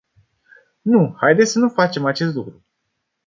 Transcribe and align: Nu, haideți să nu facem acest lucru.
Nu, 0.81 1.15
haideți 1.17 1.51
să 1.51 1.59
nu 1.59 1.69
facem 1.69 2.05
acest 2.05 2.33
lucru. 2.35 2.63